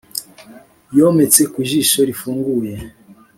yometse 0.97 1.41
ku 1.51 1.59
jisho 1.69 1.99
rifunguye 2.09 2.73